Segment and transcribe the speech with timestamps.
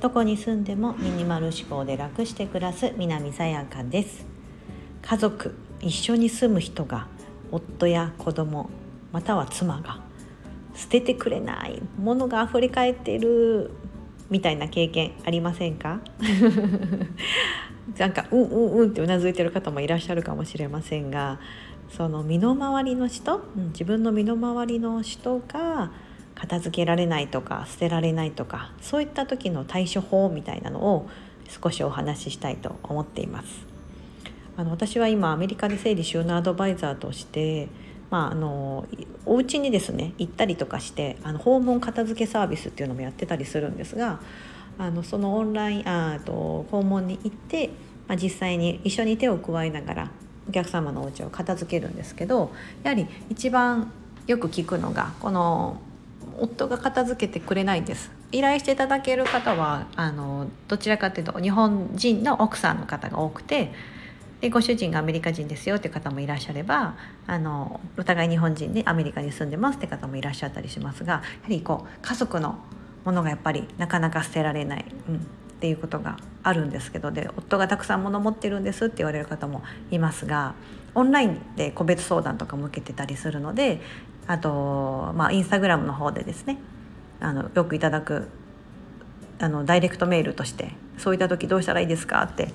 [0.00, 4.26] どこに住んでもミニマル思考で楽して暮らす南さやかです。
[5.02, 7.06] 家族一緒に住む人が
[7.52, 8.70] 夫や子供
[9.12, 10.00] または妻が
[10.74, 13.70] 捨ててくれないものが溢れ返っている
[14.30, 16.00] みたいな経験ありませんか？
[17.98, 21.40] なんかうんうんうんってうなずいてる方もいらっしゃるかもしれませんが
[21.96, 25.92] その身の回りの人、うん、自分の身の回りの人が
[26.34, 31.08] 片付けられないとか捨てられないとかそういった時の対処法みたいなのを
[31.48, 33.66] 少しお話ししたいと思っています。
[34.56, 37.68] あの私は今アメリカで整理収納アドバイザーとして
[38.10, 38.86] まあ、あの
[39.24, 44.20] お家にですね行ったりとかしてあの訪問片付けサービスっていうのもやってたりするんですが
[44.78, 47.68] あのそのオンラインあと訪問に行って、
[48.08, 50.10] まあ、実際に一緒に手を加えながら
[50.48, 52.50] お客様のお家を片付けるんですけど
[52.82, 53.92] やはり一番
[54.26, 55.80] よく聞くのがこの
[56.38, 58.10] 夫が片付けてくれないんです。
[58.32, 63.72] 依頼していただける方はあのどちらかというと日本人の奥さんの方が多くて
[64.40, 66.94] でご主人がアメリカ人ですよって方もいらっしゃれば
[67.26, 72.58] あのお互い日本人でアメリカに住んでますって方もいらっしゃったりしますがやはりこう家族の
[73.04, 75.26] ものがやっぱりなかなか捨てられない、うん、
[75.60, 80.54] っていうことがあるんですけどで夫がたくさん物持ってるんですって言われる方もいますが
[80.94, 83.82] オンラインで個別相談とかも受けてたりするので
[84.26, 86.56] あと、まあ、インスタグラムの方でですね
[87.20, 88.28] あのよくいただく
[89.38, 92.54] あのダイレクトメールとして「そういった時どうしたらいいですか?」って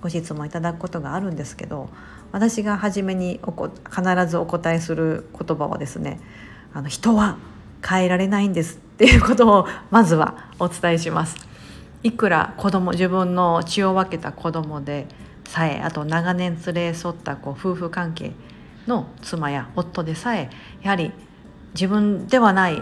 [0.00, 1.90] ご質問いただくことがあるんですけど
[2.32, 6.20] 私が初めにおこ必ずお答えする言葉はですね
[6.72, 7.36] あの人は
[7.86, 11.55] 変えられないんですっていうことをまずはお伝えします。
[12.06, 15.08] いくら子供自分の血を分けた子供で
[15.44, 18.30] さえあと長年連れ添ったこう夫婦関係
[18.86, 20.48] の妻や夫でさえ
[20.82, 21.10] やはり
[21.74, 22.80] 自分ではない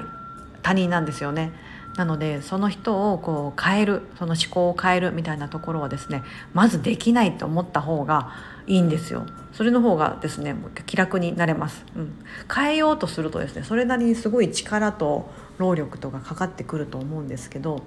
[0.62, 1.52] 他人なんですよね。
[1.96, 8.32] なのでその人をこう変えるその思考を変えるみたいなところはですねまずできないと思った方が
[8.66, 9.24] いいんですよ。
[9.54, 12.18] それの方がですね気楽になれます、うん、
[12.52, 17.82] 変えようとするとですねそれなりにすごい力と労力とかかかってくると思うんですけど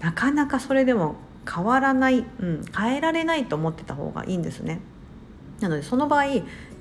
[0.00, 1.16] なかなかそれでも
[1.50, 4.80] 変わらない、うん、変えられないと思ってた方がいいんですね。
[5.60, 6.24] なのでその場合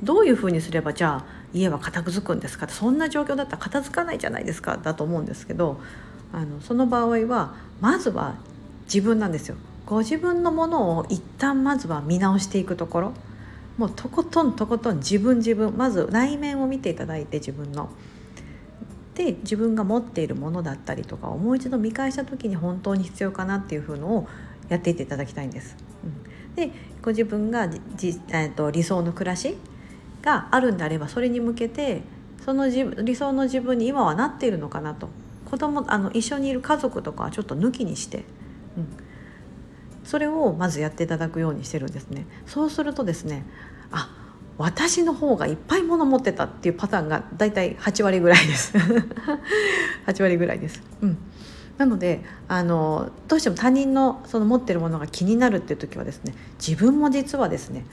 [0.04, 2.68] どういうふうにすればじゃあ家は片付くんですか？
[2.68, 4.78] そんな状況だったら片付かないじゃないですか？
[4.78, 5.80] だと思うんですけど
[6.34, 8.36] あのその場合はまずは
[8.86, 9.56] 自分なんですよ。
[9.86, 13.14] ご自分のものを一旦まずは見直していくところ
[13.78, 17.90] もうとことんとことん自分自分まず内面を見ていただいて自分の。
[19.16, 24.28] で自分が持っているものだったりとかをもう一度見返した時に本当に必要かなっていうふうのを
[24.68, 25.78] やっていっていただきたいんです。
[26.04, 26.72] うん、で
[27.02, 29.56] ご自分がじ、えーと、理想の暮らし
[30.22, 32.02] があるんであればそれに向けて
[32.44, 35.08] その自理想の自分に今はなっているのかなと
[35.50, 38.26] 子供あの一緒にいる家族とかはちょっと抜きにして、
[38.78, 38.88] うん、
[40.04, 42.26] それをまずやっていただくようにしてるんですね。
[42.46, 43.46] そうするとですね
[44.58, 48.74] 私の方がいっぱい物持ってたっていうパターンがだいたい8割ぐらいです
[50.08, 50.82] 8割ぐらいです。
[51.02, 51.18] うん
[51.78, 56.34] なのであのどうしても他人のその持ってるものが気になるっていう時はですね
[56.66, 57.86] 自分も実はですね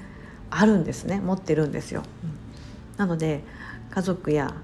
[0.51, 2.05] あるんですね持ってるんですよ。
[2.23, 3.43] うん、なので
[3.91, 4.55] 家族や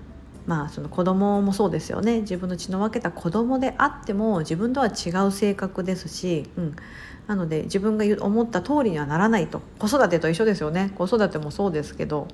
[0.48, 2.22] まあその子供もそうですよね。
[2.22, 6.76] 自分の血の分けた子供であっても自分とは違う性格ですし、うん、
[7.26, 9.60] なので自分が思った通りにはならないと。
[9.78, 10.90] 子育てと一緒ですよね。
[10.96, 12.28] 子育てもそうですけど、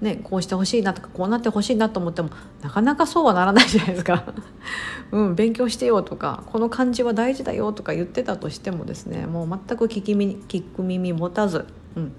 [0.00, 4.24] ね、こうしてほしいなとかこうなってほしいなと思ってもなかなかそうはならないじゃないですか。
[5.12, 12.12] うん、勉強してよとかこの漢字は大事だよとか言ってたとしてもですねもう全く聞き耳聞く耳持たず、うん、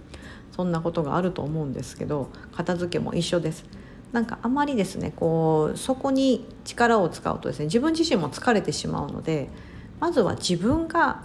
[0.56, 3.66] そんなことがあると思うんですけど片付けも一緒です。
[4.16, 9.50] なんかあまりですねこうそこに力を使うとですね自分自身も疲れてしまうので
[10.00, 11.24] まずは自分が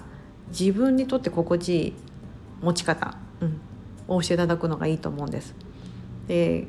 [0.49, 1.95] 自分にとって心地いい
[2.61, 3.61] 持ち方、うん、
[4.09, 5.55] を教えていただくのがいいと思うんです。
[6.27, 6.67] で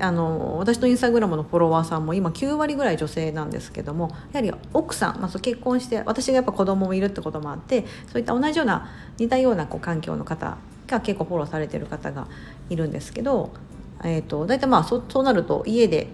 [0.00, 8.88] あの私のインスタグラムのフォロワーさんも今9割ぐらい女性なんですけどもやはり奥さん、まあ、結婚して私がやっぱ子供もいるってこともあってそういった同じような
[9.18, 10.56] 似たようなこう環境の方
[10.86, 12.26] が結構フォローされてる方が
[12.70, 13.52] いるんですけど
[14.04, 16.08] えーと、大体まあそそうなると家で、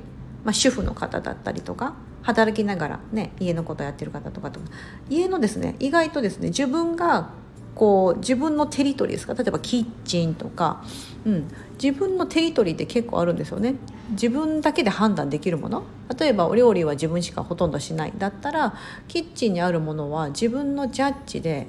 [0.44, 4.60] まあ、主婦の方だったりとか働きながらね家のことやってる方とかと
[5.08, 7.30] 家のですね意外とですね自分が
[7.74, 9.34] こう自分のテリトリーですか？
[9.34, 10.84] 例えばキッチンとか、
[11.24, 11.48] うん、
[11.80, 13.76] 自分のテリトリーって結構あるんですよね。
[14.10, 15.84] 自分だけで判断できるもの？
[16.18, 18.74] 例えばお料理は自分しかほとんどしないだったら
[19.06, 21.68] キッチンにあるものは自分のジャッジで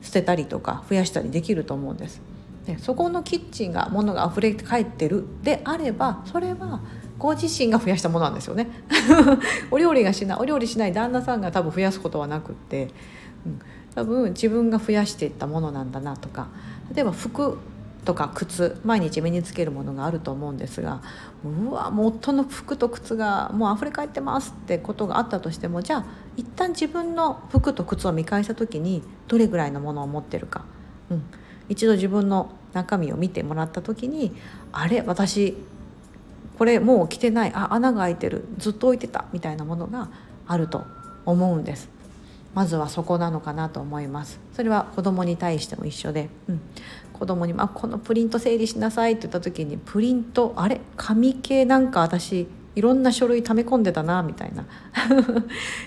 [0.00, 2.20] 捨てたりとか増やしたりできると思うんです。
[2.66, 6.80] でそこのキッチンが物が溢れ返ってるであればそれは
[7.18, 8.68] ご自身が増やしたものなんですよね。
[9.70, 12.88] お料理がしないお料理しない旦那さんが多分増やすことはなくって、
[13.46, 13.60] うん、
[13.94, 16.48] 多分自分が増やしていったものなんだなとか
[16.94, 17.58] 例えば服
[18.04, 21.02] とか靴毎日身につけるものがあると思うんですが
[21.44, 26.04] うわもう夫の服と靴がもう溢れ返ってますってことがあったとしてもじゃあ
[26.36, 30.64] 一旦自分の服と靴を見返した時にどれぐらいのものを持ってるか、
[31.10, 31.24] うん、
[31.72, 34.32] 一度自分の中身を見てもらった時に
[34.72, 35.56] あれ私
[36.58, 37.52] これもう着てない。
[37.54, 38.44] あ穴が開いてる。
[38.58, 39.24] ずっと置いてた。
[39.32, 40.10] みたいなものが
[40.46, 40.84] あると
[41.24, 41.88] 思うんです。
[42.54, 44.38] まずはそこなのかなと思います。
[44.52, 46.60] それは子供に対しても一緒で、うん、
[47.14, 50.80] 子供にあこのプリント整理しなさいって言った時にプリントあれ？
[50.96, 54.62] 紙系なんか私いろんな書類溜め込んでたなみたいな。
[54.62, 54.66] っ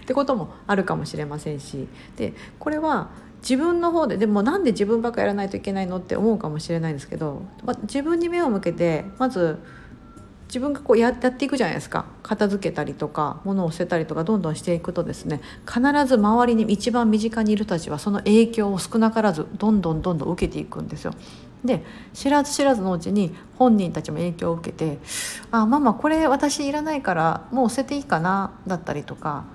[0.06, 1.88] てこともあるかもしれませんし。
[2.18, 3.10] でこれは
[3.48, 9.60] 自分の方ででもなんで自分ばっかやらないといけないのって思うかもしれないんですけど、ま自分に目を向けてまず
[10.48, 21.14] 自分がこうやっていくじゃないですか片付けたりとか物を捨てたりとかどんどんしていくとですね必ず周りに一番身近にいる人たちはその影響を少なからずどんどんどんどん受けていくんですよ。
[21.64, 21.84] で
[22.14, 25.00] 知らず知らずのうちに本人たちも影響を受けて
[25.52, 29.46] 「あママこれ私いらないからもう捨てていいかな」だったりとか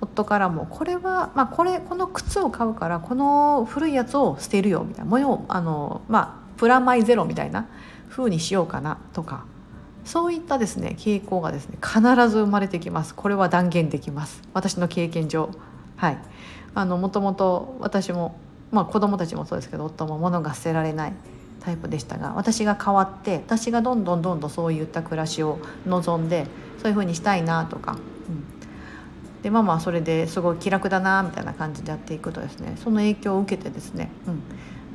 [0.00, 7.66] 夫からも「これは、まあ、これこの靴を買うからこの古いやつを捨てるよ」みたいな「もよあのまあプラマイゼロみたいな
[8.08, 9.44] 風にしようかな」とか。
[10.02, 12.00] そういったですね傾向がですね必
[12.30, 13.14] ず生まれてきます。
[13.14, 14.42] これは断言できます。
[14.54, 15.50] 私の経験上。
[15.96, 16.18] はい。
[16.74, 18.36] あのもともと私も
[18.70, 21.12] まあ子供たちもそうですけど夫も物が捨てられない
[21.60, 26.46] タイプでしたが私が変わって私がどんどんどんどんそういった暮らしを望んで
[26.78, 27.98] そういうふうにしたいなとか、
[29.40, 32.76] うん、でママはそれですごい気楽だなみたいな感じでやっていくとですね。
[32.82, 34.42] その影響を受けてですね、うん、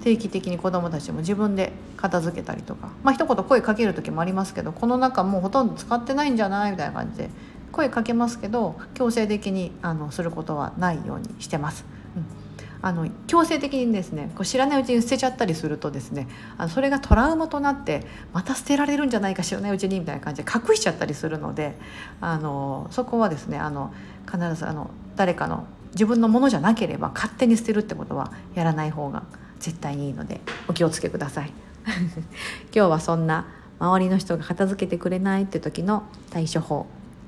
[0.04, 2.90] 定期的に子どもたちも自分で片付けたりとか。
[3.04, 7.30] まあ一言声かける時もありますけどこの中もうほとんど使ってないんじゃないみたいな感じで
[7.72, 11.86] 声かけますけど強制的にあのすることはないようにしてます。
[12.16, 12.46] うん。
[12.86, 21.76] あの強制的にですねこう知らないうちに捨てちゃったりするとですねあのそれがトラウマとなってまた捨てられるんじゃないか知らないうちにみたいな感じで隠しちゃったりするので
[22.22, 23.92] あのそこはですねあの
[24.26, 29.24] 必ずあの誰かの自分のものじゃなければ勝手に捨てるってことはやらない方が
[29.60, 31.52] 絶対にいいのでお気をつけください。
[32.76, 33.48] 今日はそんな
[33.80, 36.88] 周りの人が片付けてくれないって時の対処法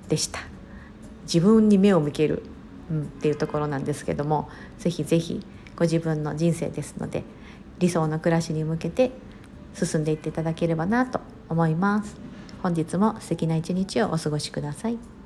[0.09, 0.39] でした。
[1.23, 2.43] 自分に目を向ける、
[2.89, 4.49] うん、っていうところなんですけども
[4.79, 5.45] 是非是非
[5.75, 7.23] ご自分の人生ですので
[7.79, 9.11] 理想の暮らしに向けて
[9.73, 12.15] 進んでいっていただければなと思います。
[12.63, 15.16] 本日も素敵な一日をお過ごしください。